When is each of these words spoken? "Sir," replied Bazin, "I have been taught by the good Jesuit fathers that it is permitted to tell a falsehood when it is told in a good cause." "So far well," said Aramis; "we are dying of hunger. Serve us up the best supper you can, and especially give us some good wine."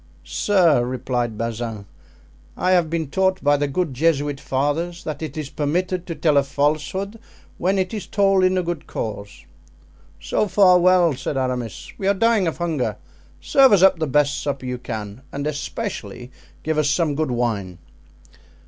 "Sir," 0.23 0.83
replied 0.83 1.37
Bazin, 1.37 1.85
"I 2.57 2.71
have 2.71 2.89
been 2.89 3.07
taught 3.11 3.43
by 3.43 3.55
the 3.55 3.67
good 3.67 3.93
Jesuit 3.93 4.39
fathers 4.39 5.03
that 5.03 5.21
it 5.21 5.37
is 5.37 5.51
permitted 5.51 6.07
to 6.07 6.15
tell 6.15 6.37
a 6.37 6.43
falsehood 6.43 7.19
when 7.59 7.77
it 7.77 7.93
is 7.93 8.07
told 8.07 8.43
in 8.43 8.57
a 8.57 8.63
good 8.63 8.87
cause." 8.87 9.45
"So 10.19 10.47
far 10.47 10.79
well," 10.79 11.13
said 11.13 11.37
Aramis; 11.37 11.93
"we 11.99 12.07
are 12.07 12.15
dying 12.15 12.47
of 12.47 12.57
hunger. 12.57 12.97
Serve 13.41 13.73
us 13.73 13.83
up 13.83 13.99
the 13.99 14.07
best 14.07 14.41
supper 14.41 14.65
you 14.65 14.79
can, 14.79 15.21
and 15.31 15.45
especially 15.45 16.31
give 16.63 16.79
us 16.79 16.89
some 16.89 17.13
good 17.13 17.29
wine." 17.29 17.77